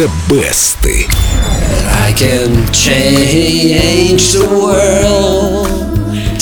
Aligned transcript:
The 0.00 0.08
Best. 0.30 0.78
I 0.86 2.14
can 2.16 2.72
change 2.72 4.32
the 4.32 4.48
world. 4.48 4.89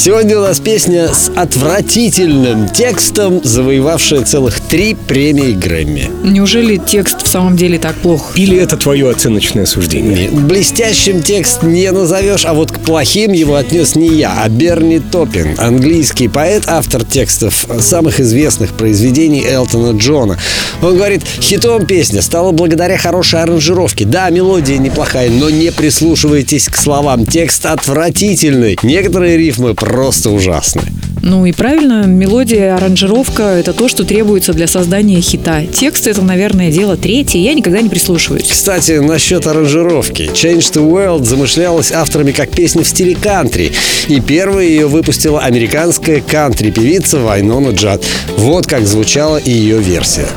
Сегодня 0.09 0.39
у 0.39 0.41
нас 0.41 0.59
песня 0.59 1.13
с 1.13 1.31
отвратительным 1.37 2.71
текстом, 2.71 3.43
завоевавшая 3.45 4.25
целых 4.25 4.59
три 4.59 4.95
премии 4.95 5.53
Грэмми. 5.53 6.11
Неужели 6.25 6.79
текст 6.79 7.23
в 7.23 7.29
самом 7.29 7.59
деле 7.59 7.79
так 7.79 7.95
плох? 7.97 8.33
Или 8.35 8.57
это 8.57 8.79
твое 8.79 9.11
оценочное 9.11 9.67
суждение? 9.67 10.31
Блестящим 10.31 11.23
текст 11.23 11.63
не 11.63 11.93
назовешь, 11.93 12.47
а 12.47 12.55
вот 12.55 12.73
к 12.73 12.79
плохим 12.79 13.33
его 13.33 13.57
отнес 13.57 13.97
не 13.97 14.09
я, 14.09 14.33
а 14.43 14.49
Берни 14.49 14.99
Топпин, 14.99 15.57
английский 15.59 16.29
поэт, 16.29 16.65
автор 16.69 17.05
текстов 17.05 17.67
самых 17.79 18.19
известных 18.19 18.73
произведений 18.73 19.45
Элтона 19.47 19.95
Джона. 19.95 20.39
Он 20.81 20.97
говорит, 20.97 21.23
хитом 21.43 21.85
песня 21.85 22.23
стала 22.23 22.53
благодаря 22.53 22.97
хорошей 22.97 23.43
аранжировке. 23.43 24.07
Да, 24.07 24.31
мелодия 24.31 24.79
неплохая, 24.79 25.29
но 25.29 25.51
не 25.51 25.71
прислушивайтесь 25.71 26.69
к 26.69 26.77
словам. 26.79 27.27
Текст 27.27 27.67
отвратительный. 27.67 28.79
Некоторые 28.83 29.37
рифмы 29.37 29.75
просто 29.75 29.98
ужасны. 30.31 30.83
Ну 31.23 31.47
и 31.47 31.53
правильно, 31.53 32.05
мелодия, 32.07 32.77
аранжировка– 32.77 33.43
это 33.59 33.73
то, 33.73 33.89
что 33.89 34.05
требуется 34.05 34.53
для 34.53 34.67
создания 34.67 35.21
хита. 35.21 35.65
Текст– 35.67 36.07
это, 36.09 36.23
наверное, 36.23 36.71
дело 36.71 36.97
третье, 36.97 37.39
я 37.41 37.55
никогда 37.55 37.81
не 37.81 37.89
прислушиваюсь. 37.89 38.47
Кстати, 38.49 38.93
насчет 38.93 39.47
аранжировки. 39.47 40.31
Change 40.33 40.73
the 40.73 40.91
World 40.91 41.25
замышлялась 41.25 41.93
авторами 41.93 42.31
как 42.33 42.51
песня 42.51 42.85
в 42.85 42.89
стиле 42.89 43.17
кантри. 43.17 43.73
И 44.07 44.21
первой 44.21 44.69
ее 44.69 44.87
выпустила 44.87 45.41
американская 45.41 46.21
кантри-певица 46.21 47.19
Вайнона 47.19 47.71
Джад. 47.71 48.05
Вот 48.37 48.67
как 48.67 48.87
звучала 48.87 49.39
ее 49.39 49.79
версия. 49.79 50.29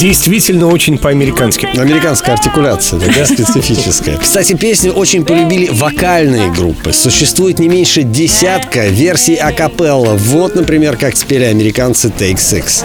Действительно 0.00 0.68
очень 0.68 0.96
по-американски. 0.96 1.68
Американская 1.78 2.34
артикуляция, 2.34 3.00
да, 3.00 3.26
специфическая. 3.26 4.16
Кстати, 4.16 4.54
песню 4.54 4.92
очень 4.92 5.26
полюбили 5.26 5.68
вокальные 5.70 6.50
группы. 6.50 6.94
Существует 6.94 7.58
не 7.58 7.68
меньше 7.68 8.02
десятка 8.02 8.86
версий 8.88 9.34
акапелла. 9.34 10.14
Вот, 10.14 10.54
например, 10.54 10.96
как 10.96 11.18
спели 11.18 11.44
американцы 11.44 12.08
Take 12.08 12.36
Six. 12.36 12.82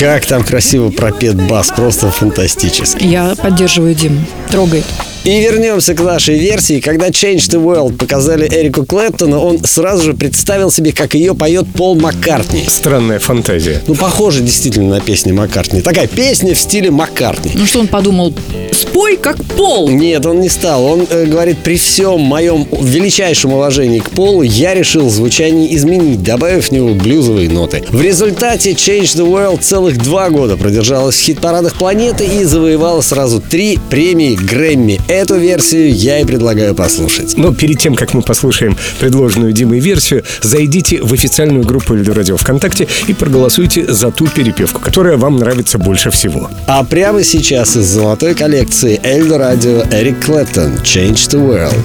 Как 0.00 0.24
там 0.24 0.42
красиво 0.42 0.88
пропет 0.88 1.36
бас, 1.36 1.68
просто 1.68 2.10
фантастически. 2.10 3.04
Я 3.04 3.34
поддерживаю 3.36 3.94
Дим. 3.94 4.24
Трогает. 4.50 4.84
И 5.24 5.40
вернемся 5.40 5.94
к 5.94 6.00
нашей 6.00 6.38
версии. 6.38 6.80
Когда 6.80 7.08
Change 7.08 7.36
the 7.36 7.64
World 7.64 7.96
показали 7.96 8.46
Эрику 8.46 8.84
Клэптону, 8.84 9.40
он 9.40 9.64
сразу 9.64 10.02
же 10.02 10.12
представил 10.12 10.70
себе, 10.70 10.92
как 10.92 11.14
ее 11.14 11.34
поет 11.34 11.66
Пол 11.72 11.98
Маккартни. 11.98 12.64
Странная 12.68 13.18
фантазия. 13.18 13.80
Ну, 13.86 13.94
похоже 13.94 14.42
действительно 14.42 14.96
на 14.96 15.00
песню 15.00 15.32
Маккартни. 15.32 15.80
Такая 15.80 16.08
песня 16.08 16.54
в 16.54 16.58
стиле 16.58 16.90
Маккартни. 16.90 17.52
Ну 17.54 17.64
что 17.64 17.80
он 17.80 17.88
подумал? 17.88 18.34
Спой 18.74 19.16
как 19.16 19.36
Пол! 19.56 19.88
Нет, 19.88 20.26
он 20.26 20.40
не 20.40 20.48
стал. 20.48 20.84
Он 20.84 21.06
э, 21.08 21.26
говорит, 21.26 21.58
при 21.58 21.76
всем 21.76 22.20
моем 22.20 22.66
величайшем 22.72 23.52
уважении 23.52 24.00
к 24.00 24.10
Полу 24.10 24.42
я 24.42 24.74
решил 24.74 25.08
звучание 25.10 25.76
изменить, 25.76 26.24
добавив 26.24 26.68
в 26.68 26.72
него 26.72 26.92
блюзовые 26.94 27.48
ноты. 27.48 27.84
В 27.90 28.02
результате 28.02 28.72
Change 28.72 29.02
the 29.02 29.26
World 29.26 29.60
целых 29.60 29.98
два 29.98 30.28
года 30.28 30.56
продержалась 30.56 31.14
в 31.14 31.20
хит-парадах 31.20 31.74
планеты 31.74 32.24
и 32.24 32.42
завоевала 32.42 33.00
сразу 33.00 33.40
три 33.40 33.78
премии 33.90 34.34
Грэмми. 34.34 35.00
Эту 35.06 35.36
версию 35.36 35.94
я 35.94 36.18
и 36.18 36.24
предлагаю 36.24 36.74
послушать. 36.74 37.36
Но 37.36 37.54
перед 37.54 37.78
тем, 37.78 37.94
как 37.94 38.12
мы 38.12 38.22
послушаем 38.22 38.76
предложенную 38.98 39.52
Димой 39.52 39.78
версию, 39.78 40.24
зайдите 40.42 41.00
в 41.00 41.12
официальную 41.12 41.64
группу 41.64 41.94
Эльду 41.94 42.12
Радио 42.12 42.36
ВКонтакте 42.36 42.88
и 43.06 43.14
проголосуйте 43.14 43.86
за 43.86 44.10
ту 44.10 44.26
перепевку, 44.26 44.80
которая 44.80 45.16
вам 45.16 45.36
нравится 45.36 45.78
больше 45.78 46.10
всего. 46.10 46.50
А 46.66 46.82
прямо 46.82 47.22
сейчас 47.22 47.76
из 47.76 47.86
золотой 47.86 48.34
коллекции 48.34 48.63
Эльдо 48.63 49.37
Радио 49.37 49.81
Эрик 49.91 50.23
Клэптон 50.23 50.77
«Change 50.81 51.27
the 51.27 51.39
World». 51.39 51.75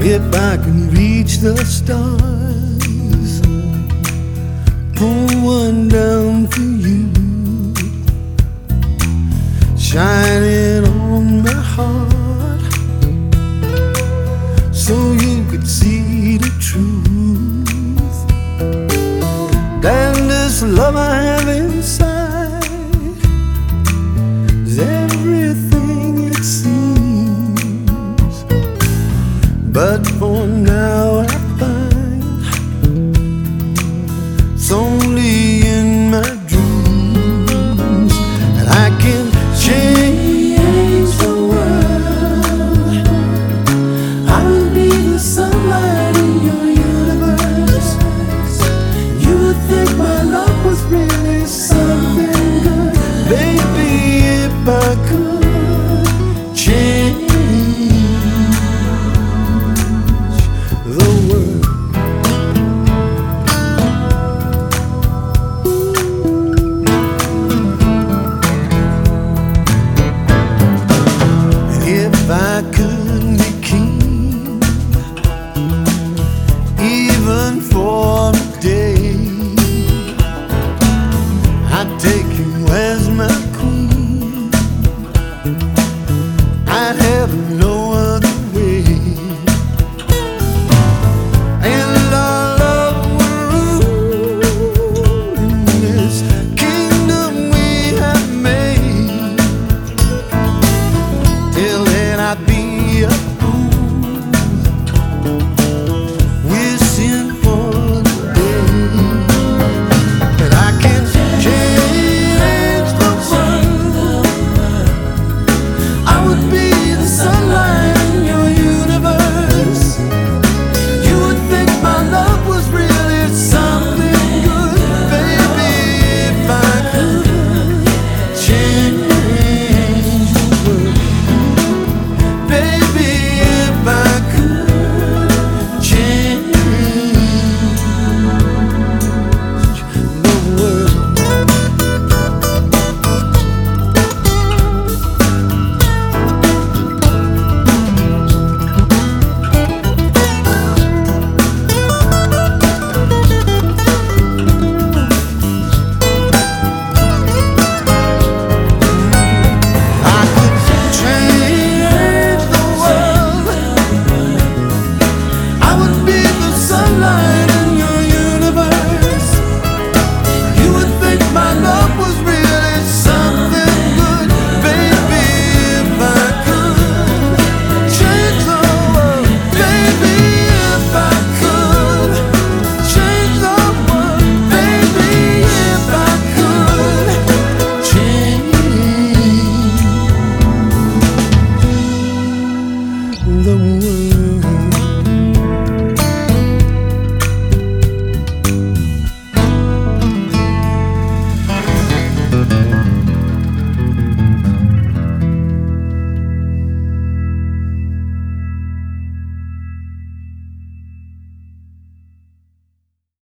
If 0.00 0.22
I 0.34 0.56
can 0.56 0.90
reach 0.90 1.38
the 1.38 1.56
stars, 1.64 3.40
pull 4.96 5.28
one 5.44 5.88
down 5.88 6.48
for 6.48 6.60
you, 6.60 7.08
shining 9.78 10.84
on 10.84 11.42
my 11.44 11.52
heart. 11.52 12.18
so 14.88 14.94
you 15.12 15.44
could 15.50 15.66
see 15.68 16.38
the 16.38 16.50
truth. 16.58 17.68
And 19.84 20.30
this 20.30 20.62
love 20.62 20.96
I 20.96 21.14
have 21.22 21.48
inside 21.48 22.64
is 24.66 24.78
everything 24.78 25.71
But 29.73 30.05
for 30.19 30.45
now, 30.45 31.02